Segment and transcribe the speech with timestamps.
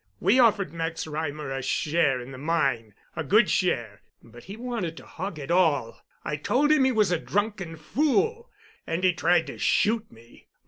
[0.19, 5.37] We offered Max Reimer a share in the mine—a good share—but he wanted to hog
[5.37, 6.01] it all.
[6.25, 8.49] I told him he was a drunken fool,
[8.87, 10.47] and he tried to shoot me.